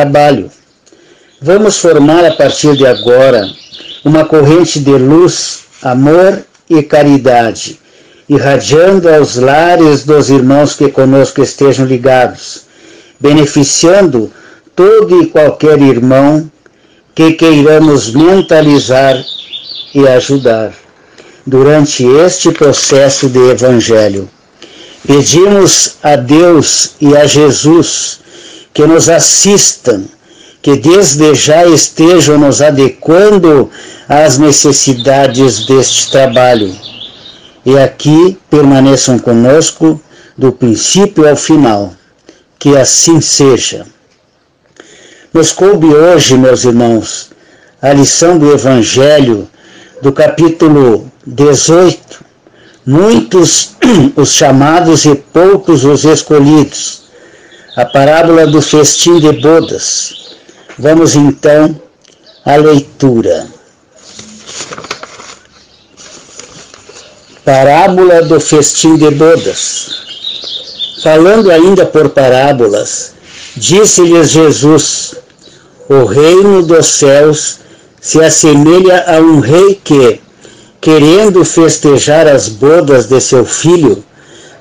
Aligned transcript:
trabalho. 0.00 0.50
Vamos 1.42 1.78
formar 1.78 2.24
a 2.24 2.32
partir 2.32 2.74
de 2.76 2.86
agora 2.86 3.46
uma 4.04 4.24
corrente 4.24 4.80
de 4.80 4.92
luz, 4.92 5.64
amor 5.82 6.42
e 6.68 6.82
caridade, 6.82 7.78
irradiando 8.28 9.08
aos 9.08 9.36
lares 9.36 10.04
dos 10.04 10.30
irmãos 10.30 10.74
que 10.74 10.88
conosco 10.88 11.42
estejam 11.42 11.84
ligados, 11.84 12.62
beneficiando 13.18 14.32
todo 14.74 15.22
e 15.22 15.26
qualquer 15.26 15.80
irmão 15.82 16.50
que 17.14 17.32
queiramos 17.32 18.14
mentalizar 18.14 19.22
e 19.94 20.08
ajudar 20.08 20.72
durante 21.46 22.04
este 22.06 22.52
processo 22.52 23.28
de 23.28 23.50
evangelho. 23.50 24.30
Pedimos 25.06 25.96
a 26.02 26.16
Deus 26.16 26.92
e 27.00 27.14
a 27.16 27.26
Jesus 27.26 28.20
que 28.72 28.86
nos 28.86 29.08
assistam, 29.08 30.04
que 30.62 30.76
desde 30.76 31.34
já 31.34 31.66
estejam 31.66 32.38
nos 32.38 32.60
adequando 32.60 33.70
às 34.08 34.38
necessidades 34.38 35.66
deste 35.66 36.10
trabalho. 36.10 36.74
E 37.64 37.78
aqui 37.78 38.38
permaneçam 38.48 39.18
conosco 39.18 40.00
do 40.36 40.52
princípio 40.52 41.28
ao 41.28 41.36
final. 41.36 41.94
Que 42.58 42.76
assim 42.76 43.20
seja. 43.20 43.86
Nos 45.32 45.52
coube 45.52 45.86
hoje, 45.86 46.36
meus 46.36 46.64
irmãos, 46.64 47.30
a 47.80 47.92
lição 47.92 48.38
do 48.38 48.52
Evangelho 48.52 49.48
do 50.02 50.12
capítulo 50.12 51.10
18. 51.26 52.24
Muitos 52.84 53.76
os 54.16 54.32
chamados 54.32 55.04
e 55.04 55.14
poucos 55.14 55.84
os 55.84 56.04
escolhidos. 56.04 57.09
A 57.76 57.84
parábola 57.84 58.48
do 58.48 58.60
festim 58.60 59.20
de 59.20 59.30
bodas. 59.30 60.34
Vamos 60.76 61.14
então 61.14 61.80
à 62.44 62.56
leitura. 62.56 63.46
Parábola 67.44 68.22
do 68.22 68.40
festim 68.40 68.96
de 68.96 69.10
bodas. 69.12 69.86
Falando 71.00 71.48
ainda 71.50 71.86
por 71.86 72.08
parábolas, 72.08 73.12
disse-lhes 73.56 74.30
Jesus: 74.30 75.14
O 75.88 76.06
reino 76.06 76.62
dos 76.62 76.86
céus 76.86 77.60
se 78.00 78.20
assemelha 78.20 79.04
a 79.06 79.20
um 79.20 79.38
rei 79.38 79.80
que, 79.82 80.20
querendo 80.80 81.44
festejar 81.44 82.26
as 82.26 82.48
bodas 82.48 83.06
de 83.06 83.20
seu 83.20 83.44
filho, 83.44 84.04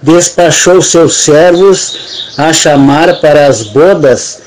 despachou 0.01 0.81
seus 0.81 1.17
servos 1.17 2.33
a 2.37 2.53
chamar 2.53 3.19
para 3.19 3.47
as 3.47 3.63
bodas 3.63 4.41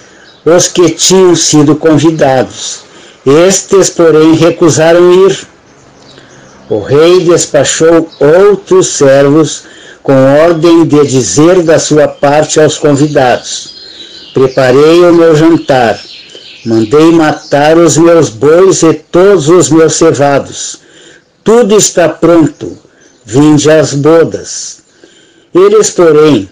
os 0.44 0.68
que 0.68 0.90
tinham 0.90 1.36
sido 1.36 1.76
convidados. 1.76 2.80
Estes, 3.24 3.90
porém, 3.90 4.34
recusaram 4.34 5.26
ir. 5.26 5.46
O 6.68 6.80
rei 6.80 7.20
despachou 7.24 8.08
outros 8.18 8.88
servos 8.88 9.64
com 10.02 10.14
ordem 10.42 10.84
de 10.84 11.06
dizer 11.06 11.62
da 11.62 11.78
sua 11.78 12.08
parte 12.08 12.60
aos 12.60 12.78
convidados: 12.78 13.74
Preparei 14.34 15.00
o 15.00 15.12
meu 15.12 15.36
jantar 15.36 15.98
Mandei 16.64 17.10
matar 17.10 17.76
os 17.76 17.96
meus 17.96 18.28
bois 18.28 18.82
e 18.84 18.94
todos 18.94 19.48
os 19.48 19.68
meus 19.68 19.94
cevados. 19.94 20.78
Tudo 21.42 21.76
está 21.76 22.08
pronto. 22.08 22.78
Vinde 23.24 23.68
às 23.68 23.94
bodas. 23.94 24.81
Eles, 25.54 25.90
porém, 25.90 26.48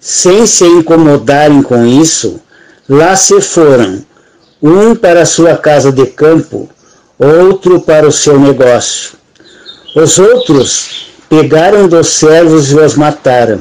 sem 0.00 0.46
se 0.46 0.64
incomodarem 0.64 1.62
com 1.62 1.86
isso, 1.86 2.40
lá 2.88 3.14
se 3.14 3.40
foram, 3.40 4.04
um 4.60 4.94
para 4.94 5.24
sua 5.24 5.56
casa 5.56 5.92
de 5.92 6.06
campo, 6.06 6.68
outro 7.18 7.80
para 7.80 8.06
o 8.06 8.12
seu 8.12 8.38
negócio. 8.38 9.12
Os 9.94 10.18
outros 10.18 11.06
pegaram 11.28 11.86
dos 11.86 12.08
servos 12.08 12.72
e 12.72 12.76
os 12.76 12.96
mataram, 12.96 13.60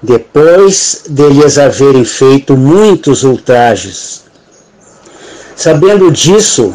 depois 0.00 1.04
de 1.08 1.28
lhes 1.28 1.58
haverem 1.58 2.04
feito 2.04 2.56
muitos 2.56 3.24
ultrajes. 3.24 4.22
Sabendo 5.56 6.10
disso, 6.10 6.74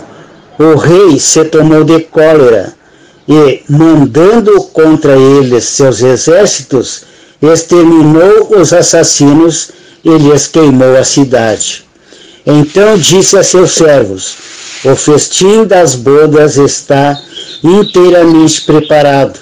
o 0.60 0.76
rei 0.76 1.20
se 1.20 1.46
tomou 1.46 1.84
de 1.84 2.02
cólera 2.02 2.74
e, 3.28 3.64
mandando 3.70 4.64
contra 4.66 5.18
eles 5.18 5.66
seus 5.66 6.02
exércitos, 6.02 7.06
exterminou 7.42 8.60
os 8.60 8.74
assassinos 8.74 9.70
e 10.04 10.10
lhes 10.10 10.48
queimou 10.48 10.98
a 10.98 11.04
cidade. 11.04 11.86
Então 12.46 12.98
disse 12.98 13.38
a 13.38 13.44
seus 13.44 13.72
servos: 13.72 14.36
O 14.86 14.96
festim 14.96 15.66
das 15.66 15.96
bodas 15.96 16.58
está 16.58 17.20
inteiramente 17.64 18.62
preparado. 18.62 19.40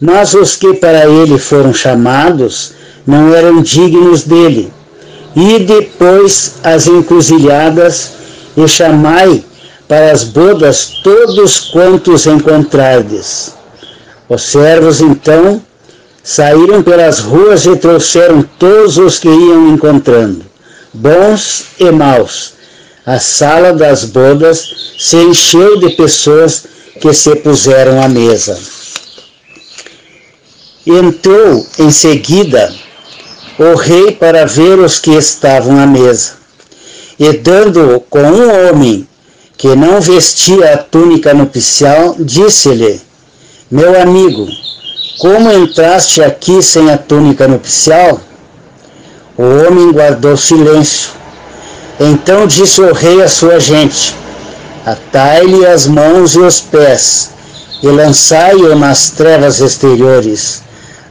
Mas 0.00 0.34
os 0.34 0.54
que 0.54 0.74
para 0.74 1.06
ele 1.06 1.38
foram 1.38 1.72
chamados 1.72 2.72
não 3.06 3.34
eram 3.34 3.62
dignos 3.62 4.22
dele. 4.22 4.72
E 5.34 5.58
depois 5.60 6.54
as 6.62 6.86
encruzilhadas 6.86 8.12
e 8.56 8.68
chamai 8.68 9.42
para 9.88 10.12
as 10.12 10.22
bodas 10.22 10.92
todos 11.02 11.58
quantos 11.70 12.26
encontrardes. 12.26 13.54
Os 14.28 14.42
servos 14.42 15.00
então 15.00 15.62
saíram 16.28 16.82
pelas 16.82 17.20
ruas 17.20 17.64
e 17.64 17.74
trouxeram 17.74 18.42
todos 18.58 18.98
os 18.98 19.18
que 19.18 19.28
iam 19.28 19.70
encontrando, 19.70 20.44
bons 20.92 21.64
e 21.78 21.90
maus. 21.90 22.52
A 23.06 23.18
sala 23.18 23.72
das 23.72 24.04
bodas 24.04 24.92
se 24.98 25.16
encheu 25.16 25.80
de 25.80 25.88
pessoas 25.96 26.66
que 27.00 27.14
se 27.14 27.34
puseram 27.36 28.02
à 28.02 28.08
mesa. 28.08 28.58
Entrou 30.86 31.66
em 31.78 31.90
seguida 31.90 32.74
o 33.58 33.74
rei 33.74 34.12
para 34.12 34.44
ver 34.44 34.78
os 34.78 34.98
que 34.98 35.12
estavam 35.12 35.80
à 35.80 35.86
mesa 35.86 36.32
e 37.18 37.32
dando 37.32 38.04
com 38.10 38.20
um 38.20 38.68
homem 38.68 39.08
que 39.56 39.74
não 39.74 39.98
vestia 39.98 40.74
a 40.74 40.76
túnica 40.76 41.32
nupcial, 41.32 42.16
disse-lhe: 42.18 43.00
Meu 43.70 43.98
amigo, 43.98 44.46
como 45.18 45.52
entraste 45.52 46.22
aqui 46.22 46.62
sem 46.62 46.90
a 46.90 46.96
túnica 46.96 47.46
nupcial? 47.46 48.20
O 49.36 49.42
homem 49.42 49.92
guardou 49.92 50.36
silêncio. 50.36 51.10
Então 52.00 52.46
disse 52.46 52.80
o 52.80 52.92
rei 52.92 53.22
à 53.22 53.28
sua 53.28 53.58
gente: 53.58 54.14
Atai-lhe 54.86 55.66
as 55.66 55.86
mãos 55.86 56.34
e 56.34 56.40
os 56.40 56.60
pés, 56.60 57.30
e 57.82 57.86
lançai-o 57.88 58.74
nas 58.76 59.10
trevas 59.10 59.60
exteriores. 59.60 60.62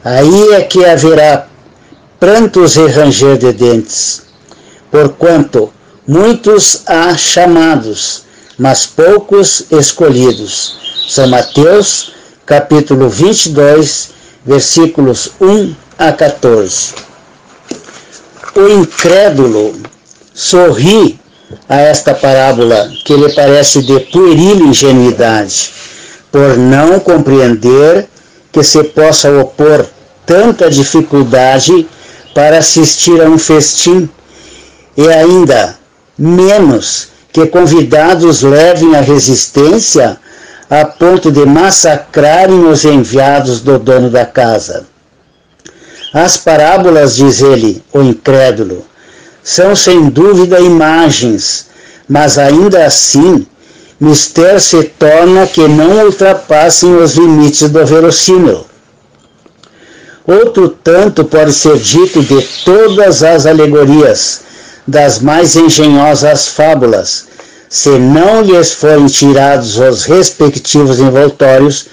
Aí 0.04 0.54
é 0.54 0.62
que 0.62 0.84
haverá 0.84 1.46
prantos 2.18 2.76
e 2.76 2.86
ranger 2.86 3.36
de 3.36 3.52
dentes. 3.52 4.22
Porquanto 4.90 5.72
Muitos 6.08 6.84
há 6.86 7.14
chamados, 7.18 8.22
mas 8.58 8.86
poucos 8.86 9.64
escolhidos. 9.70 10.78
São 11.06 11.28
Mateus, 11.28 12.14
capítulo 12.48 13.10
22, 13.10 14.08
versículos 14.42 15.32
1 15.38 15.76
a 15.98 16.12
14. 16.12 16.94
O 18.56 18.68
incrédulo 18.70 19.74
sorri 20.32 21.20
a 21.68 21.78
esta 21.78 22.14
parábola 22.14 22.90
que 23.04 23.14
lhe 23.14 23.34
parece 23.34 23.82
de 23.82 24.00
pueril 24.00 24.66
ingenuidade, 24.66 25.70
por 26.32 26.56
não 26.56 26.98
compreender 26.98 28.08
que 28.50 28.64
se 28.64 28.82
possa 28.82 29.30
opor 29.30 29.86
tanta 30.24 30.70
dificuldade 30.70 31.86
para 32.34 32.58
assistir 32.58 33.20
a 33.20 33.28
um 33.28 33.38
festim 33.38 34.08
e 34.96 35.06
ainda 35.06 35.78
menos 36.18 37.08
que 37.30 37.46
convidados 37.46 38.40
levem 38.40 38.96
a 38.96 39.02
resistência 39.02 40.18
a 40.70 40.84
ponto 40.84 41.32
de 41.32 41.46
massacrarem 41.46 42.66
os 42.66 42.84
enviados 42.84 43.60
do 43.60 43.78
dono 43.78 44.10
da 44.10 44.26
casa. 44.26 44.86
As 46.12 46.36
parábolas, 46.36 47.16
diz 47.16 47.40
ele, 47.40 47.82
o 47.92 48.02
incrédulo, 48.02 48.84
são 49.42 49.74
sem 49.74 50.10
dúvida 50.10 50.60
imagens, 50.60 51.68
mas 52.08 52.38
ainda 52.38 52.84
assim, 52.84 53.46
mistério 53.98 54.60
se 54.60 54.84
torna 54.84 55.46
que 55.46 55.66
não 55.66 56.04
ultrapassem 56.04 56.94
os 56.96 57.14
limites 57.14 57.68
do 57.70 57.84
verossímil. 57.86 58.66
Outro 60.26 60.68
tanto 60.68 61.24
pode 61.24 61.54
ser 61.54 61.78
dito 61.78 62.22
de 62.22 62.42
todas 62.64 63.22
as 63.22 63.46
alegorias, 63.46 64.42
das 64.86 65.18
mais 65.18 65.56
engenhosas 65.56 66.48
fábulas, 66.48 67.27
se 67.68 67.90
não 67.98 68.42
lhes 68.42 68.72
forem 68.72 69.06
tirados 69.06 69.78
os 69.78 70.04
respectivos 70.04 70.98
envoltórios, 70.98 71.86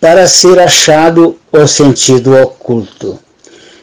para 0.00 0.26
ser 0.26 0.58
achado 0.58 1.36
o 1.52 1.66
sentido 1.66 2.36
oculto. 2.36 3.18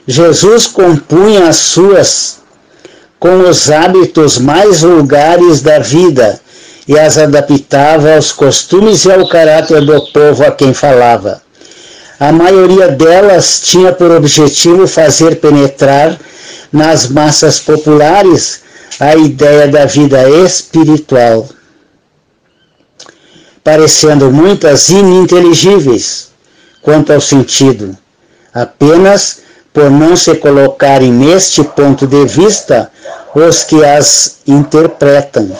Jesus 0.07 0.67
compunha 0.67 1.47
as 1.47 1.57
suas 1.57 2.37
com 3.19 3.39
os 3.49 3.71
hábitos 3.71 4.37
mais 4.37 4.81
vulgares 4.81 5.61
da 5.61 5.79
vida 5.79 6.39
e 6.87 6.99
as 6.99 7.17
adaptava 7.17 8.15
aos 8.15 8.31
costumes 8.31 9.05
e 9.05 9.11
ao 9.11 9.27
caráter 9.27 9.85
do 9.85 10.01
povo 10.11 10.43
a 10.43 10.51
quem 10.51 10.73
falava. 10.73 11.41
A 12.19 12.31
maioria 12.31 12.89
delas 12.89 13.61
tinha 13.61 13.91
por 13.91 14.11
objetivo 14.11 14.87
fazer 14.87 15.37
penetrar 15.37 16.19
nas 16.71 17.07
massas 17.07 17.59
populares 17.59 18.62
a 18.99 19.15
ideia 19.15 19.67
da 19.67 19.85
vida 19.85 20.29
espiritual, 20.29 21.47
parecendo 23.63 24.31
muitas 24.31 24.89
ininteligíveis 24.89 26.29
quanto 26.81 27.13
ao 27.13 27.21
sentido, 27.21 27.97
apenas 28.53 29.41
por 29.73 29.89
não 29.89 30.15
se 30.15 30.35
colocarem 30.35 31.11
neste 31.11 31.63
ponto 31.63 32.05
de 32.05 32.25
vista 32.25 32.91
os 33.33 33.63
que 33.63 33.83
as 33.83 34.37
interpretam. 34.45 35.51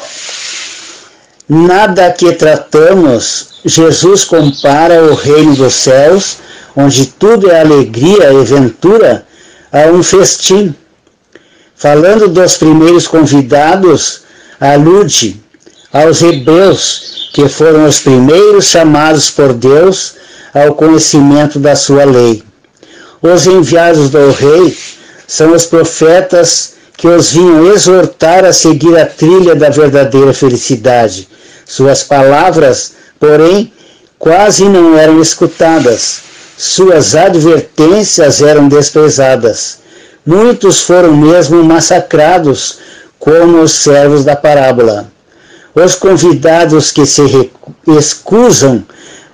Nada 1.50 2.12
que 2.12 2.32
tratamos, 2.34 3.56
Jesus 3.66 4.24
compara 4.24 5.04
o 5.04 5.16
reino 5.16 5.56
dos 5.56 5.74
céus, 5.74 6.38
onde 6.76 7.08
tudo 7.08 7.50
é 7.50 7.60
alegria 7.60 8.32
e 8.32 8.44
ventura, 8.44 9.26
a 9.72 9.88
um 9.92 10.04
festim. 10.04 10.74
Falando 11.76 12.28
dos 12.28 12.58
primeiros 12.58 13.08
convidados, 13.08 14.22
alude 14.60 15.42
aos 15.92 16.22
hebreus, 16.22 17.30
que 17.34 17.50
foram 17.50 17.86
os 17.86 18.00
primeiros 18.00 18.66
chamados 18.66 19.30
por 19.30 19.54
Deus 19.54 20.16
ao 20.54 20.76
conhecimento 20.76 21.60
da 21.60 21.76
sua 21.76 22.06
lei. 22.06 22.44
Os 23.22 23.48
enviados 23.48 24.10
do 24.10 24.32
rei 24.32 24.78
são 25.28 25.54
os 25.54 25.66
profetas 25.66 26.74
que 26.96 27.08
os 27.08 27.32
vinham 27.32 27.72
exortar 27.74 28.46
a 28.46 28.54
seguir 28.54 28.98
a 28.98 29.06
trilha 29.06 29.56
da 29.56 29.70
verdadeira 29.70 30.34
felicidade. 30.34 31.28
Suas 31.66 32.04
palavras, 32.04 32.94
porém, 33.20 33.74
quase 34.20 34.66
não 34.66 34.98
eram 34.98 35.22
escutadas. 35.22 36.22
Suas 36.58 37.16
advertências 37.16 38.42
eram 38.42 38.68
desprezadas. 38.68 39.80
Muitos 40.26 40.80
foram 40.80 41.16
mesmo 41.16 41.62
massacrados, 41.64 42.80
como 43.20 43.62
os 43.62 43.74
servos 43.74 44.24
da 44.24 44.36
parábola. 44.36 45.12
Os 45.76 45.96
convidados 45.96 46.92
que 46.92 47.06
se 47.06 47.52
excusam, 47.88 48.86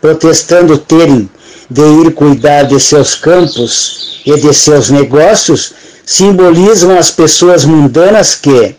protestando 0.02 0.78
terem 0.78 1.30
de 1.70 1.82
ir 1.82 2.14
cuidar 2.14 2.64
de 2.64 2.80
seus 2.80 3.14
campos 3.14 4.22
e 4.26 4.36
de 4.40 4.54
seus 4.54 4.90
negócios 4.90 5.74
simbolizam 6.06 6.98
as 6.98 7.12
pessoas 7.12 7.66
mundanas 7.66 8.34
que, 8.34 8.76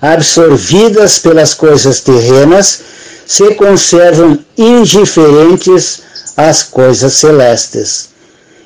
absorvidas 0.00 1.18
pelas 1.18 1.52
coisas 1.52 2.00
terrenas, 2.00 2.82
se 3.26 3.54
conservam 3.54 4.38
indiferentes 4.56 6.02
às 6.36 6.62
coisas 6.62 7.14
celestes. 7.14 8.09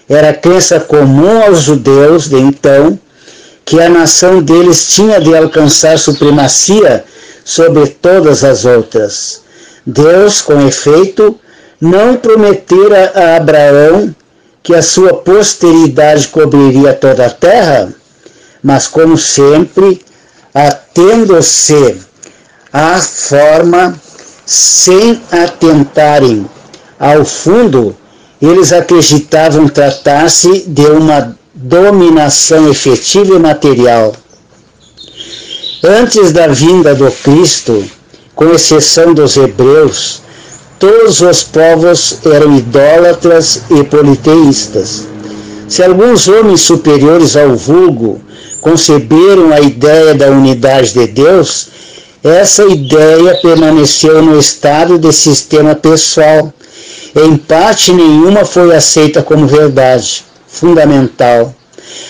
Era 0.09 0.35
crença 0.35 0.79
comum 0.81 1.43
aos 1.43 1.63
judeus 1.63 2.29
de 2.29 2.37
então 2.37 2.99
que 3.65 3.81
a 3.81 3.89
nação 3.89 4.43
deles 4.43 4.89
tinha 4.89 5.21
de 5.21 5.35
alcançar 5.35 5.99
supremacia 5.99 7.05
sobre 7.45 7.87
todas 7.89 8.45
as 8.45 8.65
outras. 8.65 9.43
Deus, 9.87 10.41
com 10.41 10.67
efeito, 10.67 11.39
não 11.81 12.17
prometera 12.17 13.13
a 13.15 13.37
Abraão 13.37 14.15
que 14.63 14.75
a 14.75 14.83
sua 14.83 15.15
posteridade 15.15 16.29
cobriria 16.29 16.95
toda 16.95 17.27
a 17.27 17.31
terra, 17.31 17.93
mas 18.63 18.87
como 18.87 19.19
sempre, 19.19 20.03
atendo-se 20.55 22.01
à 22.73 22.99
forma 23.01 24.01
sem 24.47 25.23
atentarem 25.31 26.47
ao 26.99 27.25
fundo, 27.25 27.95
eles 28.41 28.73
acreditavam 28.73 29.69
tratar-se 29.69 30.65
de 30.67 30.87
uma 30.87 31.37
dominação 31.55 32.69
efetiva 32.69 33.35
e 33.35 33.39
material. 33.39 34.15
Antes 35.83 36.33
da 36.33 36.47
vinda 36.47 36.95
do 36.95 37.11
Cristo, 37.11 37.85
com 38.35 38.51
exceção 38.51 39.15
dos 39.15 39.37
hebreus, 39.37 40.23
todos 40.79 41.21
os 41.21 41.43
povos 41.43 42.19
eram 42.25 42.57
idólatras 42.57 43.63
e 43.71 43.85
politeístas. 43.85 45.07
Se 45.69 45.83
alguns 45.83 46.29
homens 46.29 46.61
superiores 46.61 47.37
ao 47.37 47.57
vulgo 47.57 48.21
conceberam 48.61 49.53
a 49.53 49.61
ideia 49.61 50.15
da 50.15 50.29
unidade 50.29 50.93
de 50.93 51.07
Deus, 51.07 51.69
essa 52.23 52.65
ideia 52.65 53.39
permaneceu 53.43 54.23
no 54.23 54.39
estado 54.39 54.99
de 54.99 55.13
sistema 55.13 55.75
pessoal. 55.75 56.53
Em 57.17 57.37
parte 57.37 57.93
nenhuma 57.93 58.45
foi 58.45 58.75
aceita 58.75 59.23
como 59.23 59.47
verdade 59.47 60.25
fundamental, 60.49 61.55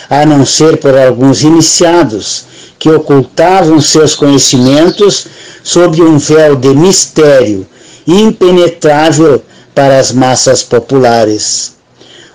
a 0.08 0.24
não 0.24 0.46
ser 0.46 0.78
por 0.78 0.96
alguns 0.96 1.42
iniciados 1.42 2.46
que 2.78 2.90
ocultavam 2.90 3.80
seus 3.80 4.14
conhecimentos 4.14 5.26
sob 5.62 6.00
um 6.02 6.18
véu 6.18 6.56
de 6.56 6.68
mistério 6.68 7.66
impenetrável 8.06 9.42
para 9.74 9.98
as 9.98 10.12
massas 10.12 10.62
populares. 10.62 11.74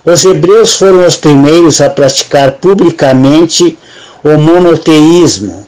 Os 0.04 0.24
hebreus 0.24 0.76
foram 0.76 1.06
os 1.06 1.16
primeiros 1.16 1.80
a 1.80 1.90
praticar 1.90 2.52
publicamente 2.52 3.76
o 4.22 4.38
monoteísmo. 4.38 5.66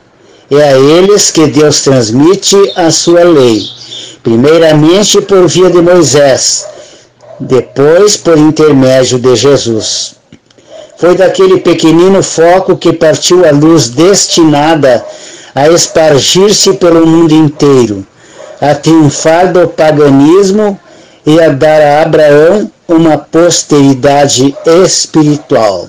É 0.51 0.71
a 0.71 0.79
eles 0.79 1.31
que 1.31 1.47
Deus 1.47 1.81
transmite 1.81 2.57
a 2.77 2.91
sua 2.91 3.25
lei, 3.25 3.63
primeiramente 4.23 5.21
por 5.23 5.49
via 5.49 5.71
de 5.71 5.81
Moisés, 5.81 6.67
depois 7.38 8.17
por 8.17 8.38
intermédio 8.38 9.19
de 9.19 9.34
Jesus. 9.37 10.14
Foi 10.96 11.17
daquele 11.17 11.61
pequenino 11.61 12.23
foco 12.23 12.76
que 12.76 12.93
partiu 12.93 13.46
a 13.46 13.50
luz 13.50 13.88
destinada 13.88 15.05
a 15.55 15.69
espargir-se 15.69 16.75
pelo 16.75 17.06
mundo 17.06 17.34
inteiro 17.34 18.06
a 18.62 18.76
triunfar 18.76 19.52
do 19.52 19.67
paganismo 19.67 20.79
e 21.26 21.40
a 21.40 21.49
dar 21.49 21.82
a 21.82 22.02
Abraão 22.02 22.70
uma 22.87 23.19
posteridade 23.19 24.55
espiritual, 24.84 25.88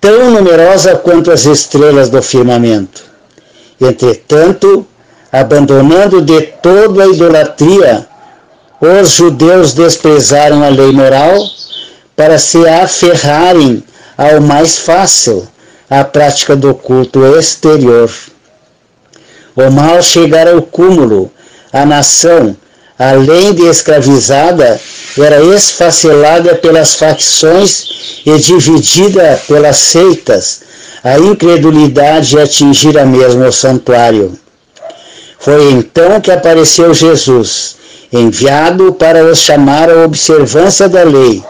tão 0.00 0.30
numerosa 0.30 0.96
quanto 0.96 1.30
as 1.30 1.44
estrelas 1.44 2.08
do 2.08 2.22
firmamento. 2.22 3.02
Entretanto, 3.78 4.86
abandonando 5.30 6.22
de 6.22 6.40
toda 6.40 7.04
a 7.04 7.08
idolatria, 7.08 8.08
os 8.80 9.10
judeus 9.10 9.74
desprezaram 9.74 10.64
a 10.64 10.68
lei 10.68 10.90
moral 10.92 11.36
para 12.16 12.38
se 12.38 12.66
aferrarem 12.66 13.84
ao 14.16 14.40
mais 14.40 14.78
fácil, 14.78 15.46
a 15.88 16.04
prática 16.04 16.54
do 16.54 16.74
culto 16.74 17.24
exterior. 17.36 18.10
O 19.56 19.70
mal 19.70 20.02
chegara 20.02 20.52
ao 20.52 20.62
cúmulo 20.62 21.30
a 21.72 21.86
nação, 21.86 22.56
além 22.98 23.54
de 23.54 23.62
escravizada, 23.66 24.80
era 25.18 25.42
esfacelada 25.54 26.54
pelas 26.56 26.94
facções 26.94 28.22
e 28.26 28.36
dividida 28.38 29.40
pelas 29.46 29.76
seitas. 29.76 30.62
A 31.02 31.18
incredulidade 31.18 32.38
atingira 32.38 33.06
mesmo 33.06 33.44
o 33.44 33.52
santuário. 33.52 34.38
Foi 35.38 35.70
então 35.72 36.20
que 36.20 36.30
apareceu 36.30 36.92
Jesus, 36.92 37.76
enviado 38.12 38.92
para 38.92 39.24
os 39.24 39.38
chamar 39.38 39.90
à 39.90 40.04
observância 40.04 40.88
da 40.88 41.02
lei 41.02 41.42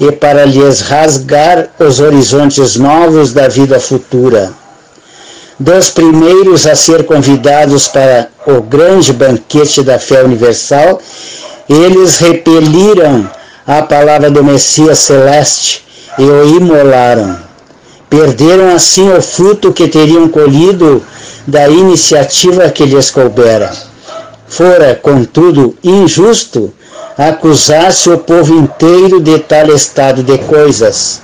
e 0.00 0.12
para 0.12 0.44
lhes 0.44 0.80
rasgar 0.80 1.70
os 1.78 2.00
horizontes 2.00 2.76
novos 2.76 3.32
da 3.32 3.48
vida 3.48 3.78
futura 3.80 4.52
dos 5.58 5.90
primeiros 5.90 6.66
a 6.66 6.76
ser 6.76 7.04
convidados 7.04 7.88
para 7.88 8.28
o 8.46 8.62
grande 8.62 9.12
banquete 9.12 9.82
da 9.82 9.98
fé 9.98 10.22
universal, 10.22 11.00
eles 11.68 12.18
repeliram 12.18 13.28
a 13.66 13.82
palavra 13.82 14.30
do 14.30 14.44
Messias 14.44 15.00
celeste 15.00 15.84
e 16.18 16.22
o 16.22 16.56
imolaram. 16.56 17.36
Perderam 18.08 18.74
assim 18.74 19.10
o 19.10 19.20
fruto 19.20 19.72
que 19.72 19.88
teriam 19.88 20.28
colhido 20.28 21.02
da 21.46 21.68
iniciativa 21.68 22.70
que 22.70 22.84
lhes 22.84 23.10
coubera. 23.10 23.70
Fora, 24.48 24.98
contudo, 25.00 25.76
injusto 25.82 26.72
acusar-se 27.16 28.08
o 28.10 28.18
povo 28.18 28.54
inteiro 28.54 29.20
de 29.20 29.38
tal 29.38 29.68
estado 29.74 30.22
de 30.22 30.38
coisas 30.38 31.20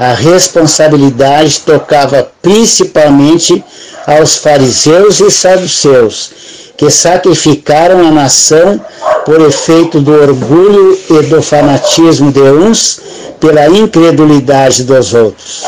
a 0.00 0.14
responsabilidade 0.14 1.60
tocava 1.60 2.26
principalmente 2.40 3.62
aos 4.06 4.38
fariseus 4.38 5.20
e 5.20 5.30
saduceus, 5.30 6.30
que 6.74 6.90
sacrificaram 6.90 8.08
a 8.08 8.10
nação 8.10 8.80
por 9.26 9.42
efeito 9.42 10.00
do 10.00 10.18
orgulho 10.18 10.98
e 11.10 11.22
do 11.24 11.42
fanatismo 11.42 12.32
de 12.32 12.40
uns 12.40 12.98
pela 13.38 13.68
incredulidade 13.68 14.84
dos 14.84 15.12
outros. 15.12 15.64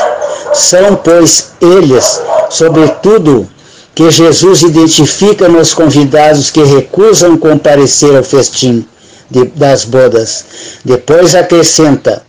São, 0.55 0.97
pois, 0.97 1.53
eles, 1.61 2.23
sobretudo, 2.49 3.47
que 3.95 4.11
Jesus 4.11 4.63
identifica 4.63 5.49
nos 5.49 5.75
convidados 5.75 6.51
que 6.51 6.63
recusam 6.63 7.37
comparecer 7.37 8.17
ao 8.17 8.25
festim 8.25 8.87
de, 9.31 9.45
das 9.47 9.85
bodas. 9.85 10.45
Depois 10.85 11.35
acrescenta: 11.35 12.23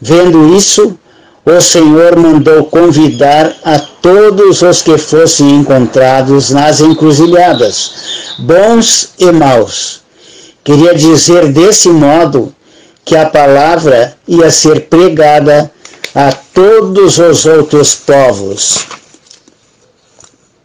Vendo 0.00 0.54
isso, 0.54 0.98
o 1.44 1.60
Senhor 1.60 2.16
mandou 2.16 2.64
convidar 2.64 3.54
a 3.64 3.78
todos 3.78 4.60
os 4.60 4.82
que 4.82 4.98
fossem 4.98 5.56
encontrados 5.56 6.50
nas 6.50 6.80
encruzilhadas, 6.80 7.92
bons 8.38 9.10
e 9.18 9.32
maus. 9.32 10.00
Queria 10.62 10.94
dizer 10.94 11.50
desse 11.50 11.88
modo 11.88 12.54
que 13.02 13.16
a 13.16 13.24
palavra 13.24 14.14
ia 14.28 14.50
ser 14.50 14.82
pregada 14.82 15.70
a 16.14 16.30
todos 16.52 17.18
os 17.18 17.46
outros 17.46 17.94
povos, 17.94 18.80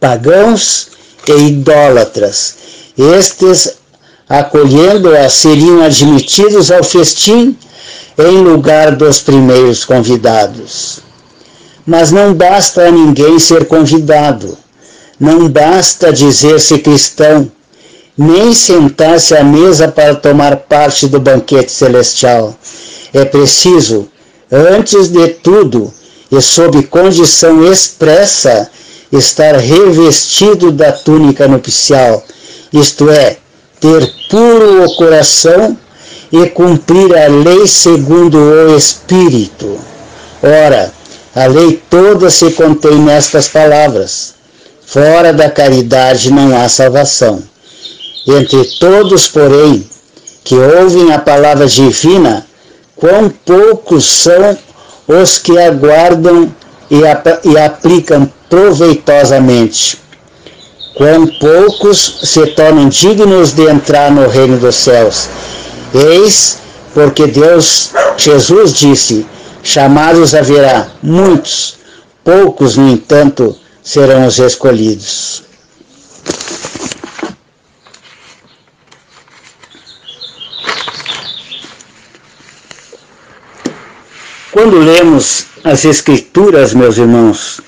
pagãos 0.04 0.88
e 1.26 1.32
idólatras. 1.32 2.56
Estes, 2.98 3.76
acolhendo-a, 4.28 5.30
seriam 5.30 5.82
admitidos 5.82 6.70
ao 6.70 6.84
festim 6.84 7.56
em 8.18 8.36
lugar 8.42 8.96
dos 8.96 9.20
primeiros 9.20 9.82
convidados. 9.82 11.00
Mas 11.86 12.10
não 12.10 12.34
basta 12.34 12.82
a 12.86 12.90
ninguém 12.90 13.38
ser 13.38 13.64
convidado, 13.64 14.58
não 15.18 15.48
basta 15.48 16.12
dizer-se 16.12 16.80
cristão, 16.80 17.50
nem 18.16 18.52
sentar-se 18.52 19.34
à 19.34 19.42
mesa 19.42 19.88
para 19.88 20.14
tomar 20.14 20.56
parte 20.56 21.06
do 21.06 21.18
banquete 21.18 21.72
celestial. 21.72 22.54
É 23.14 23.24
preciso, 23.24 24.06
antes 24.52 25.08
de 25.08 25.28
tudo, 25.28 25.90
e 26.30 26.42
sob 26.42 26.82
condição 26.84 27.64
expressa, 27.72 28.70
estar 29.12 29.56
revestido 29.56 30.72
da 30.72 30.92
túnica 30.92 31.46
nupcial, 31.46 32.24
isto 32.72 33.08
é, 33.10 33.36
ter 33.80 34.12
puro 34.28 34.84
o 34.84 34.96
coração 34.96 35.76
e 36.32 36.48
cumprir 36.48 37.16
a 37.16 37.28
lei 37.28 37.66
segundo 37.66 38.36
o 38.38 38.76
Espírito. 38.76 39.78
Ora, 40.42 40.92
a 41.34 41.46
lei 41.46 41.80
toda 41.88 42.30
se 42.30 42.50
contém 42.52 42.98
nestas 42.98 43.48
palavras: 43.48 44.34
fora 44.86 45.32
da 45.32 45.50
caridade 45.50 46.32
não 46.32 46.56
há 46.56 46.68
salvação. 46.68 47.42
Entre 48.26 48.64
todos, 48.78 49.28
porém, 49.28 49.88
que 50.42 50.54
ouvem 50.54 51.12
a 51.12 51.18
palavra 51.18 51.66
divina, 51.66 52.46
quão 52.96 53.28
poucos 53.28 54.04
são 54.06 54.56
os 55.06 55.38
que 55.38 55.58
aguardam 55.58 56.54
e, 56.90 57.06
ap 57.06 57.26
e 57.44 57.58
aplicam 57.58 58.30
proveitosamente. 58.48 59.98
Quão 60.94 61.26
poucos 61.26 62.20
se 62.22 62.46
tornam 62.48 62.88
dignos 62.88 63.52
de 63.52 63.68
entrar 63.68 64.12
no 64.12 64.28
reino 64.28 64.58
dos 64.58 64.76
céus 64.76 65.28
Eis 65.94 66.58
porque 66.92 67.28
Deus, 67.28 67.90
Jesus 68.16 68.72
disse: 68.72 69.24
chamados 69.62 70.34
haverá 70.34 70.88
muitos, 71.00 71.76
poucos, 72.24 72.76
no 72.76 72.88
entanto, 72.88 73.56
serão 73.82 74.26
os 74.26 74.40
escolhidos. 74.40 75.43
Quando 84.54 84.78
lemos 84.78 85.46
as 85.64 85.84
Escrituras, 85.84 86.72
meus 86.74 86.96
irmãos, 86.96 87.60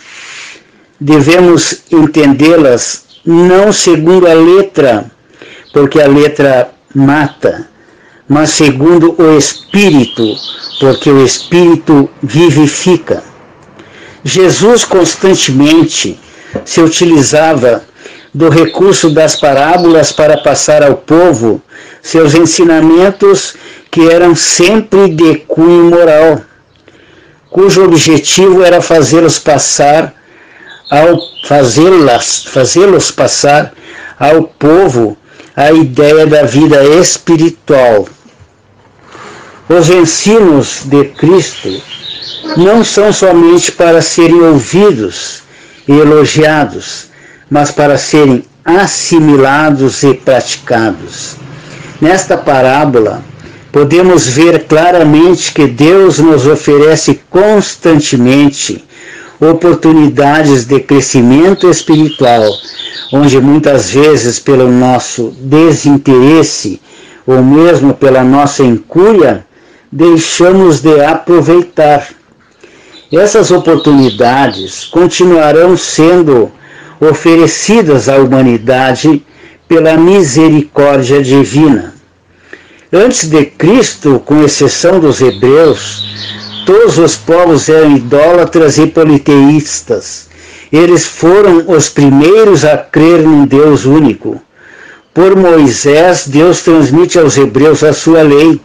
devemos 1.00 1.82
entendê-las 1.90 3.02
não 3.24 3.72
segundo 3.72 4.24
a 4.28 4.32
letra, 4.32 5.10
porque 5.72 6.00
a 6.00 6.06
letra 6.06 6.70
mata, 6.94 7.68
mas 8.28 8.50
segundo 8.50 9.20
o 9.20 9.36
Espírito, 9.36 10.36
porque 10.78 11.10
o 11.10 11.24
Espírito 11.26 12.08
vivifica. 12.22 13.20
Jesus 14.22 14.84
constantemente 14.84 16.16
se 16.64 16.80
utilizava 16.80 17.82
do 18.32 18.48
recurso 18.48 19.10
das 19.10 19.34
parábolas 19.34 20.12
para 20.12 20.36
passar 20.36 20.84
ao 20.84 20.94
povo 20.94 21.60
seus 22.00 22.32
ensinamentos 22.32 23.56
que 23.90 24.08
eram 24.08 24.36
sempre 24.36 25.08
de 25.08 25.34
cunho 25.48 25.90
moral, 25.90 26.42
cujo 27.56 27.84
objetivo 27.84 28.62
era 28.62 28.82
fazê-los 28.82 29.38
passar 29.38 30.12
ao 30.90 31.18
fazê-las, 31.48 32.44
fazê-los 32.44 33.10
passar 33.10 33.72
ao 34.18 34.42
povo 34.42 35.16
a 35.56 35.72
ideia 35.72 36.26
da 36.26 36.42
vida 36.42 36.84
espiritual 36.84 38.06
os 39.68 39.90
ensinos 39.90 40.82
de 40.84 41.06
Cristo 41.06 41.82
não 42.56 42.84
são 42.84 43.12
somente 43.12 43.72
para 43.72 44.00
serem 44.00 44.40
ouvidos 44.42 45.42
e 45.88 45.92
elogiados, 45.92 47.06
mas 47.50 47.72
para 47.72 47.98
serem 47.98 48.44
assimilados 48.64 50.04
e 50.04 50.14
praticados. 50.14 51.36
Nesta 52.00 52.36
parábola, 52.36 53.22
podemos 53.76 54.26
ver 54.26 54.64
claramente 54.64 55.52
que 55.52 55.66
Deus 55.66 56.18
nos 56.18 56.46
oferece 56.46 57.20
constantemente 57.28 58.82
oportunidades 59.38 60.64
de 60.64 60.80
crescimento 60.80 61.68
espiritual, 61.68 62.42
onde 63.12 63.38
muitas 63.38 63.90
vezes, 63.90 64.38
pelo 64.38 64.72
nosso 64.72 65.30
desinteresse 65.38 66.80
ou 67.26 67.42
mesmo 67.42 67.92
pela 67.92 68.24
nossa 68.24 68.62
incúria, 68.62 69.44
deixamos 69.92 70.80
de 70.80 70.98
aproveitar. 71.04 72.08
Essas 73.12 73.50
oportunidades 73.50 74.86
continuarão 74.86 75.76
sendo 75.76 76.50
oferecidas 76.98 78.08
à 78.08 78.16
humanidade 78.16 79.22
pela 79.68 79.98
misericórdia 79.98 81.22
divina. 81.22 81.95
Antes 82.98 83.28
de 83.28 83.44
Cristo, 83.44 84.22
com 84.24 84.42
exceção 84.42 84.98
dos 84.98 85.20
hebreus, 85.20 86.02
todos 86.64 86.96
os 86.96 87.14
povos 87.14 87.68
eram 87.68 87.94
idólatras 87.94 88.78
e 88.78 88.86
politeístas. 88.86 90.30
Eles 90.72 91.04
foram 91.04 91.66
os 91.68 91.90
primeiros 91.90 92.64
a 92.64 92.78
crer 92.78 93.20
num 93.22 93.44
Deus 93.44 93.84
único. 93.84 94.40
Por 95.12 95.36
Moisés, 95.36 96.26
Deus 96.26 96.62
transmite 96.62 97.18
aos 97.18 97.36
hebreus 97.36 97.84
a 97.84 97.92
sua 97.92 98.22
lei 98.22 98.58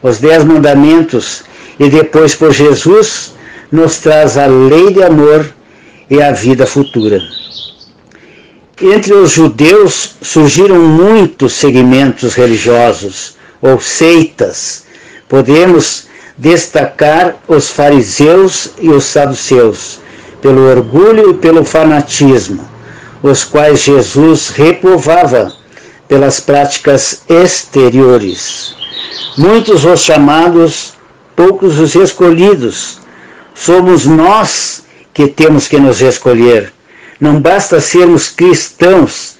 os 0.00 0.18
dez 0.18 0.44
mandamentos, 0.44 1.42
e 1.76 1.88
depois 1.88 2.36
por 2.36 2.52
Jesus 2.52 3.34
nos 3.72 3.98
traz 3.98 4.38
a 4.38 4.46
lei 4.46 4.92
de 4.92 5.02
amor 5.02 5.44
e 6.08 6.22
a 6.22 6.30
vida 6.30 6.68
futura. 6.68 7.20
Entre 8.80 9.12
os 9.12 9.32
judeus 9.32 10.14
surgiram 10.22 10.78
muitos 10.78 11.54
segmentos 11.54 12.34
religiosos 12.34 13.35
ou 13.60 13.80
seitas. 13.80 14.84
Podemos 15.28 16.06
destacar 16.36 17.36
os 17.48 17.70
fariseus 17.70 18.70
e 18.78 18.88
os 18.88 19.04
saduceus, 19.04 20.00
pelo 20.40 20.68
orgulho 20.68 21.30
e 21.30 21.34
pelo 21.34 21.64
fanatismo, 21.64 22.68
os 23.22 23.42
quais 23.44 23.82
Jesus 23.82 24.50
reprovava 24.50 25.52
pelas 26.06 26.40
práticas 26.40 27.22
exteriores. 27.28 28.74
Muitos 29.36 29.84
os 29.84 30.00
chamados, 30.00 30.94
poucos 31.34 31.78
os 31.78 31.94
escolhidos. 31.94 32.98
Somos 33.54 34.06
nós 34.06 34.84
que 35.12 35.26
temos 35.26 35.66
que 35.66 35.78
nos 35.78 36.00
escolher. 36.00 36.72
Não 37.18 37.40
basta 37.40 37.80
sermos 37.80 38.28
cristãos, 38.28 39.36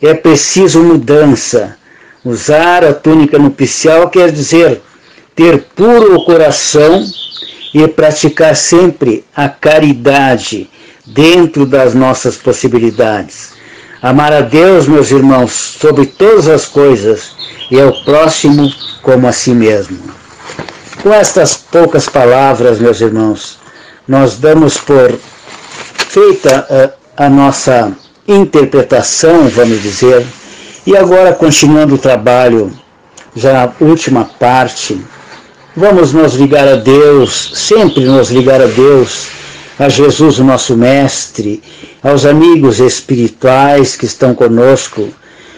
é 0.00 0.12
preciso 0.12 0.82
mudança. 0.82 1.76
Usar 2.24 2.84
a 2.84 2.94
túnica 2.94 3.36
nupcial 3.36 4.08
quer 4.08 4.30
dizer 4.30 4.80
ter 5.34 5.66
puro 5.74 6.14
o 6.14 6.24
coração 6.24 7.04
e 7.74 7.88
praticar 7.88 8.54
sempre 8.54 9.24
a 9.34 9.48
caridade 9.48 10.70
dentro 11.04 11.66
das 11.66 11.94
nossas 11.94 12.36
possibilidades. 12.36 13.52
Amar 14.00 14.32
a 14.32 14.40
Deus, 14.40 14.86
meus 14.86 15.10
irmãos, 15.10 15.52
sobre 15.52 16.06
todas 16.06 16.48
as 16.48 16.66
coisas 16.66 17.32
e 17.70 17.80
ao 17.80 17.92
próximo 18.04 18.72
como 19.02 19.26
a 19.26 19.32
si 19.32 19.52
mesmo. 19.52 19.98
Com 21.02 21.12
estas 21.12 21.54
poucas 21.54 22.08
palavras, 22.08 22.78
meus 22.78 23.00
irmãos, 23.00 23.58
nós 24.06 24.36
damos 24.36 24.76
por 24.76 25.18
feita 26.08 26.66
a, 26.68 26.74
eh, 26.74 26.92
a 27.16 27.28
nossa 27.28 27.92
interpretação, 28.28 29.48
vamos 29.48 29.82
dizer, 29.82 30.24
e 30.86 30.96
agora, 30.96 31.32
continuando 31.32 31.94
o 31.94 31.98
trabalho, 31.98 32.72
já 33.36 33.52
na 33.52 33.86
última 33.86 34.24
parte, 34.24 35.00
vamos 35.76 36.12
nos 36.12 36.34
ligar 36.34 36.66
a 36.66 36.76
Deus, 36.76 37.52
sempre 37.54 38.04
nos 38.04 38.30
ligar 38.30 38.60
a 38.60 38.66
Deus, 38.66 39.28
a 39.78 39.88
Jesus, 39.88 40.38
o 40.38 40.44
nosso 40.44 40.76
Mestre, 40.76 41.62
aos 42.02 42.26
amigos 42.26 42.80
espirituais 42.80 43.96
que 43.96 44.06
estão 44.06 44.34
conosco 44.34 45.08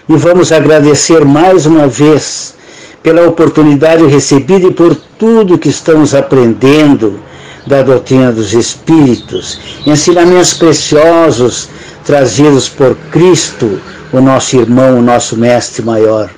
e 0.09 0.17
vamos 0.17 0.53
agradecer 0.53 1.25
mais 1.25 1.65
uma 1.65 1.89
vez 1.89 2.55
pela 3.03 3.27
oportunidade 3.27 4.07
recebida 4.07 4.69
e 4.69 4.73
por 4.73 4.95
tudo 5.19 5.59
que 5.59 5.69
estamos 5.69 6.15
aprendendo 6.15 7.19
da 7.67 7.83
doutrina 7.83 8.31
dos 8.31 8.53
Espíritos, 8.53 9.59
ensinamentos 9.87 10.53
preciosos 10.53 11.71
trazidos 12.05 12.69
por 12.69 12.95
Cristo, 13.11 13.81
o 14.13 14.21
nosso 14.21 14.57
irmão, 14.57 14.99
o 14.99 15.03
nosso 15.03 15.37
Mestre 15.37 15.83
maior. 15.83 16.31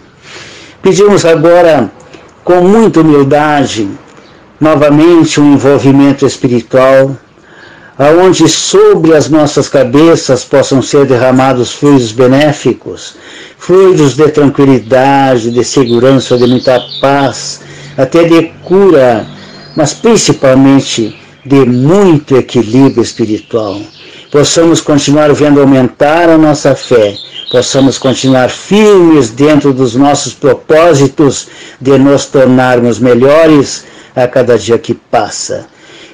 Pedimos 0.80 1.24
agora, 1.24 1.90
com 2.44 2.62
muita 2.62 3.00
humildade, 3.00 3.88
novamente 4.60 5.40
um 5.40 5.54
envolvimento 5.54 6.24
espiritual, 6.24 7.16
aonde 7.98 8.48
sobre 8.48 9.14
as 9.14 9.28
nossas 9.28 9.68
cabeças 9.68 10.44
possam 10.44 10.80
ser 10.82 11.06
derramados 11.06 11.72
fluidos 11.72 12.12
benéficos, 12.12 13.16
fluidos 13.58 14.14
de 14.14 14.28
tranquilidade, 14.28 15.50
de 15.50 15.64
segurança, 15.64 16.36
de 16.36 16.46
muita 16.46 16.80
paz, 17.00 17.60
até 17.96 18.24
de 18.24 18.52
cura, 18.64 19.26
mas 19.74 19.94
principalmente 19.94 21.16
de 21.44 21.64
muito 21.64 22.36
equilíbrio 22.36 23.02
espiritual. 23.02 23.80
Possamos 24.30 24.80
continuar 24.80 25.32
vendo 25.32 25.60
aumentar 25.60 26.28
a 26.28 26.36
nossa 26.36 26.74
fé, 26.74 27.14
possamos 27.50 27.96
continuar 27.96 28.50
firmes 28.50 29.30
dentro 29.30 29.72
dos 29.72 29.94
nossos 29.94 30.34
propósitos 30.34 31.46
de 31.80 31.96
nos 31.96 32.26
tornarmos 32.26 32.98
melhores 32.98 33.84
a 34.16 34.26
cada 34.26 34.58
dia 34.58 34.78
que 34.78 34.94
passa. 34.94 35.66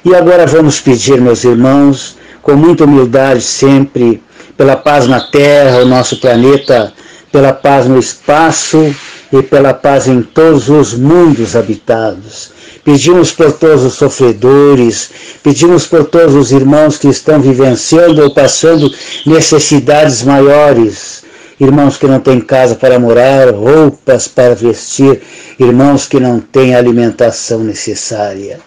E 0.05 0.13
agora 0.13 0.45
vamos 0.45 0.79
pedir, 0.79 1.19
meus 1.19 1.43
irmãos, 1.43 2.15
com 2.41 2.55
muita 2.55 2.83
humildade 2.83 3.41
sempre, 3.41 4.21
pela 4.55 4.75
paz 4.75 5.07
na 5.07 5.19
terra, 5.19 5.79
o 5.79 5.85
nosso 5.85 6.17
planeta, 6.17 6.93
pela 7.31 7.51
paz 7.51 7.87
no 7.87 7.97
espaço 7.97 8.95
e 9.31 9.41
pela 9.41 9.73
paz 9.73 10.07
em 10.07 10.21
todos 10.21 10.69
os 10.69 10.93
mundos 10.93 11.55
habitados. 11.55 12.51
Pedimos 12.83 13.31
por 13.31 13.53
todos 13.53 13.85
os 13.85 13.93
sofredores, 13.93 15.09
pedimos 15.41 15.87
por 15.87 16.03
todos 16.03 16.35
os 16.35 16.51
irmãos 16.51 16.97
que 16.97 17.07
estão 17.07 17.39
vivenciando 17.39 18.21
ou 18.21 18.33
passando 18.33 18.93
necessidades 19.25 20.21
maiores, 20.21 21.23
irmãos 21.57 21.95
que 21.95 22.05
não 22.05 22.19
têm 22.19 22.41
casa 22.41 22.75
para 22.75 22.99
morar, 22.99 23.51
roupas 23.51 24.27
para 24.27 24.53
vestir, 24.53 25.21
irmãos 25.57 26.07
que 26.07 26.19
não 26.19 26.41
têm 26.41 26.75
alimentação 26.75 27.63
necessária. 27.63 28.59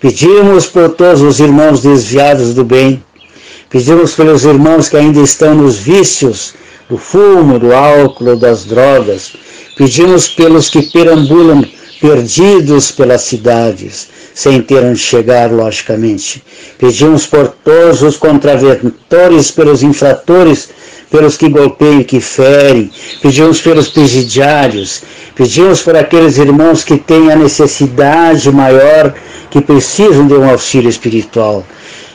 Pedimos 0.00 0.66
por 0.66 0.90
todos 0.90 1.20
os 1.20 1.40
irmãos 1.40 1.82
desviados 1.82 2.54
do 2.54 2.64
bem, 2.64 3.02
pedimos 3.68 4.14
pelos 4.14 4.44
irmãos 4.44 4.88
que 4.88 4.96
ainda 4.96 5.20
estão 5.20 5.52
nos 5.52 5.78
vícios 5.78 6.54
do 6.88 6.96
fumo, 6.96 7.58
do 7.58 7.74
álcool, 7.74 8.36
das 8.36 8.64
drogas, 8.64 9.32
pedimos 9.76 10.28
pelos 10.28 10.68
que 10.68 10.82
perambulam 10.82 11.64
perdidos 12.00 12.90
pelas 12.90 13.22
cidades, 13.22 14.08
sem 14.34 14.60
ter 14.60 14.84
onde 14.84 14.98
chegar, 14.98 15.50
logicamente. 15.50 16.42
Pedimos 16.78 17.26
por 17.26 17.48
todos 17.64 18.02
os 18.02 18.16
contraventores, 18.16 19.50
pelos 19.50 19.82
infratores, 19.82 20.70
pelos 21.10 21.36
que 21.36 21.48
golpeiam 21.48 22.00
e 22.00 22.04
que 22.04 22.20
ferem, 22.20 22.90
pedimos 23.22 23.60
pelos 23.60 23.88
presidiários, 23.88 25.02
pedimos 25.34 25.80
por 25.80 25.96
aqueles 25.96 26.38
irmãos 26.38 26.82
que 26.82 26.96
têm 26.96 27.30
a 27.30 27.36
necessidade 27.36 28.50
maior, 28.50 29.14
que 29.48 29.60
precisam 29.60 30.26
de 30.26 30.34
um 30.34 30.48
auxílio 30.48 30.90
espiritual. 30.90 31.64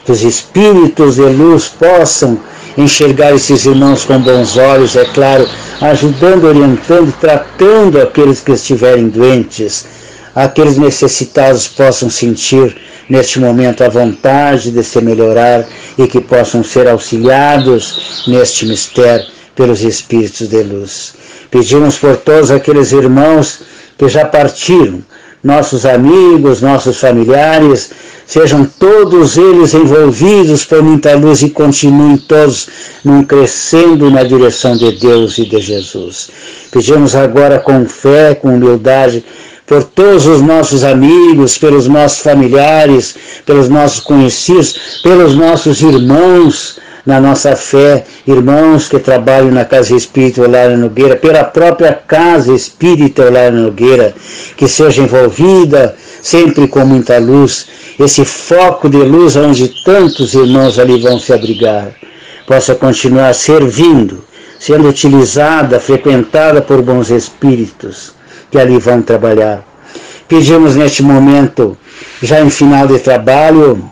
Que 0.05 0.11
os 0.11 0.21
espíritos 0.23 1.15
de 1.15 1.21
luz 1.21 1.67
possam 1.67 2.39
enxergar 2.79 3.35
esses 3.35 3.65
irmãos 3.65 4.05
com 4.05 4.19
bons 4.19 4.57
olhos, 4.57 4.95
é 4.95 5.03
claro, 5.05 5.47
ajudando, 5.81 6.45
orientando, 6.45 7.13
tratando 7.19 8.01
aqueles 8.01 8.39
que 8.39 8.53
estiverem 8.53 9.09
doentes, 9.09 9.85
aqueles 10.33 10.77
necessitados 10.77 11.67
possam 11.67 12.09
sentir 12.09 12.77
neste 13.09 13.39
momento 13.39 13.83
a 13.83 13.89
vontade 13.89 14.71
de 14.71 14.83
se 14.83 15.01
melhorar 15.01 15.67
e 15.97 16.07
que 16.07 16.21
possam 16.21 16.63
ser 16.63 16.87
auxiliados 16.87 18.23
neste 18.27 18.65
mistério 18.65 19.25
pelos 19.55 19.81
Espíritos 19.81 20.47
de 20.47 20.63
luz. 20.63 21.15
Pedimos 21.51 21.97
por 21.97 22.15
todos 22.15 22.49
aqueles 22.49 22.93
irmãos 22.93 23.61
que 23.97 24.07
já 24.07 24.25
partiram, 24.25 25.03
nossos 25.43 25.85
amigos, 25.85 26.61
nossos 26.61 26.99
familiares, 26.99 27.91
sejam 28.25 28.65
todos 28.65 29.37
eles 29.37 29.73
envolvidos 29.73 30.65
por 30.65 30.83
muita 30.83 31.15
luz 31.15 31.41
e 31.41 31.49
continuem 31.49 32.17
todos 32.17 32.67
num 33.03 33.23
crescendo 33.23 34.11
na 34.11 34.23
direção 34.23 34.75
de 34.75 34.91
Deus 34.93 35.37
e 35.37 35.45
de 35.45 35.59
Jesus. 35.59 36.29
Pedimos 36.71 37.15
agora 37.15 37.59
com 37.59 37.87
fé, 37.87 38.35
com 38.35 38.55
humildade, 38.55 39.23
por 39.65 39.83
todos 39.83 40.25
os 40.25 40.41
nossos 40.41 40.83
amigos, 40.83 41.57
pelos 41.57 41.87
nossos 41.87 42.19
familiares, 42.19 43.15
pelos 43.45 43.69
nossos 43.69 43.99
conhecidos, 43.99 44.99
pelos 45.03 45.35
nossos 45.35 45.81
irmãos 45.81 46.79
na 47.05 47.19
nossa 47.19 47.55
fé, 47.55 48.05
irmãos 48.27 48.87
que 48.87 48.99
trabalham 48.99 49.51
na 49.51 49.65
Casa 49.65 49.95
Espírita 49.95 50.41
Olária 50.41 50.77
Nogueira, 50.77 51.15
pela 51.15 51.43
própria 51.43 51.93
Casa 51.93 52.53
Espírita 52.53 53.25
Olária 53.25 53.51
Nogueira, 53.51 54.13
que 54.57 54.67
seja 54.67 55.01
envolvida 55.01 55.95
sempre 56.21 56.67
com 56.67 56.85
muita 56.85 57.17
luz, 57.17 57.67
esse 57.99 58.25
foco 58.25 58.89
de 58.89 58.97
luz 58.97 59.35
onde 59.35 59.67
tantos 59.83 60.33
irmãos 60.33 60.79
ali 60.79 60.99
vão 61.01 61.19
se 61.19 61.33
abrigar, 61.33 61.91
possa 62.45 62.75
continuar 62.75 63.33
servindo, 63.33 64.23
sendo 64.59 64.89
utilizada, 64.89 65.79
frequentada 65.79 66.61
por 66.61 66.81
bons 66.81 67.09
espíritos 67.09 68.13
que 68.51 68.57
ali 68.57 68.77
vão 68.77 69.01
trabalhar. 69.01 69.63
Pedimos 70.27 70.75
neste 70.75 71.01
momento, 71.01 71.77
já 72.21 72.41
em 72.41 72.49
final 72.49 72.87
de 72.87 72.99
trabalho, 72.99 73.89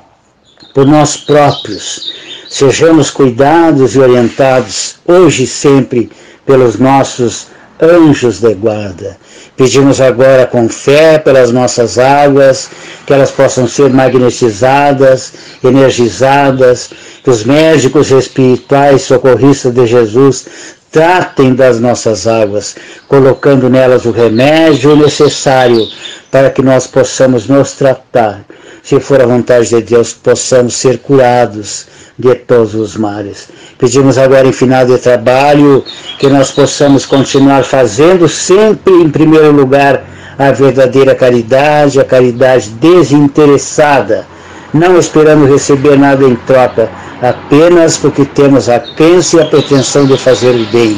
por 0.73 0.85
nós 0.85 1.17
próprios, 1.17 2.13
sejamos 2.49 3.11
cuidados 3.11 3.95
e 3.95 3.99
orientados 3.99 4.95
hoje 5.05 5.43
e 5.43 5.47
sempre 5.47 6.09
pelos 6.45 6.77
nossos 6.79 7.47
anjos 7.81 8.39
de 8.39 8.53
guarda. 8.53 9.17
Pedimos 9.55 9.99
agora 9.99 10.45
com 10.45 10.69
fé 10.69 11.17
pelas 11.17 11.51
nossas 11.51 11.97
águas, 11.97 12.69
que 13.05 13.13
elas 13.13 13.31
possam 13.31 13.67
ser 13.67 13.89
magnetizadas, 13.89 15.33
energizadas, 15.63 16.91
que 17.23 17.29
os 17.29 17.43
médicos 17.43 18.11
espirituais 18.11 19.01
socorristas 19.01 19.73
de 19.73 19.87
Jesus 19.87 20.45
tratem 20.91 21.53
das 21.53 21.79
nossas 21.79 22.27
águas, 22.27 22.75
colocando 23.07 23.69
nelas 23.69 24.05
o 24.05 24.11
remédio 24.11 24.95
necessário 24.95 25.85
para 26.31 26.49
que 26.49 26.61
nós 26.61 26.87
possamos 26.87 27.47
nos 27.47 27.73
tratar. 27.73 28.45
Se 28.87 29.01
for 29.01 29.21
a 29.21 29.25
vontade 29.25 29.67
de 29.67 29.81
Deus, 29.81 30.13
possamos 30.13 30.77
ser 30.77 30.99
curados 30.99 31.87
de 32.17 32.33
todos 32.35 32.73
os 32.73 32.95
males. 32.95 33.49
Pedimos 33.77 34.17
agora 34.17 34.47
em 34.47 34.53
final 34.53 34.85
de 34.85 34.97
trabalho 34.97 35.83
que 36.17 36.29
nós 36.29 36.51
possamos 36.51 37.05
continuar 37.05 37.65
fazendo 37.65 38.29
sempre 38.29 38.93
em 38.93 39.09
primeiro 39.09 39.51
lugar 39.51 40.05
a 40.39 40.53
verdadeira 40.53 41.13
caridade, 41.13 41.99
a 41.99 42.05
caridade 42.05 42.69
desinteressada, 42.79 44.25
não 44.73 44.97
esperando 44.97 45.51
receber 45.51 45.99
nada 45.99 46.23
em 46.23 46.37
troca, 46.37 46.89
apenas 47.21 47.97
porque 47.97 48.23
temos 48.23 48.69
a 48.69 48.79
crença 48.79 49.35
e 49.35 49.41
a 49.41 49.45
pretensão 49.47 50.05
de 50.05 50.17
fazer 50.17 50.55
o 50.55 50.65
bem, 50.67 50.97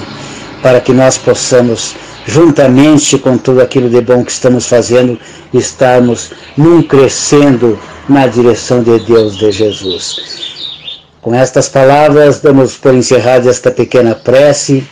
para 0.62 0.80
que 0.82 0.92
nós 0.92 1.18
possamos, 1.18 1.96
juntamente 2.26 3.18
com 3.18 3.38
tudo 3.38 3.62
aquilo 3.62 3.90
de 3.90 4.02
bom 4.02 4.24
que 4.24 4.32
estamos 4.32 4.68
fazendo, 4.68 5.18
estarmos 5.54 6.32
num 6.58 6.82
crescendo 6.82 7.80
na 8.08 8.28
direção 8.28 8.84
de 8.84 9.00
Deus, 9.00 9.38
de 9.38 9.52
Jesus. 9.52 10.40
Com 11.22 11.36
estas 11.36 11.68
palavras, 11.68 12.40
damos 12.40 12.76
por 12.76 12.94
encerrada 12.94 13.50
esta 13.50 13.70
pequena 13.70 14.16
prece. 14.16 14.86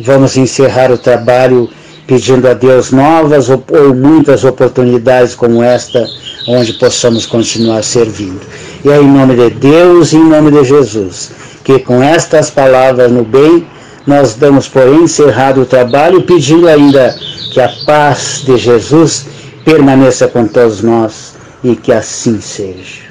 Vamos 0.00 0.36
encerrar 0.36 0.90
o 0.90 0.98
trabalho 0.98 1.68
pedindo 2.06 2.48
a 2.48 2.54
Deus 2.54 2.90
novas 2.90 3.48
ou, 3.48 3.62
ou 3.70 3.94
muitas 3.94 4.44
oportunidades 4.44 5.34
como 5.34 5.62
esta, 5.62 6.06
onde 6.48 6.72
possamos 6.74 7.26
continuar 7.26 7.82
servindo. 7.82 8.40
E 8.84 8.90
é 8.90 9.00
em 9.00 9.08
nome 9.08 9.34
de 9.34 9.50
Deus 9.50 10.12
e 10.12 10.16
em 10.16 10.24
nome 10.24 10.50
de 10.50 10.64
Jesus, 10.64 11.32
que 11.64 11.78
com 11.78 12.02
estas 12.02 12.50
palavras 12.50 13.10
no 13.10 13.24
bem, 13.24 13.66
nós 14.06 14.34
damos 14.34 14.68
por 14.68 14.86
encerrado 14.88 15.62
o 15.62 15.66
trabalho, 15.66 16.22
pedindo 16.22 16.68
ainda 16.68 17.14
que 17.52 17.60
a 17.60 17.68
paz 17.86 18.42
de 18.44 18.56
Jesus 18.56 19.26
permaneça 19.64 20.26
com 20.26 20.46
todos 20.46 20.82
nós 20.82 21.34
e 21.62 21.76
que 21.76 21.92
assim 21.92 22.40
seja. 22.40 23.02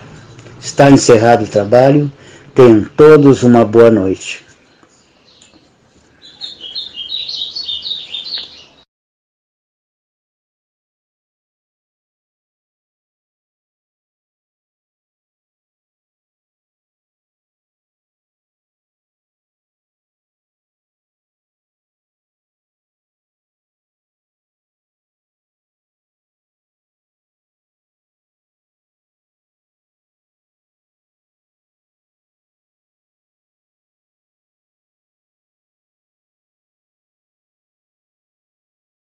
Está 0.59 0.91
encerrado 0.91 1.43
o 1.43 1.47
trabalho. 1.47 2.11
Tenham 2.53 2.85
todos 2.95 3.43
uma 3.43 3.63
boa 3.63 3.89
noite. 3.89 4.43